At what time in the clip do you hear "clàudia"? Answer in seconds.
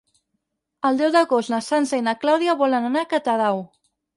2.25-2.59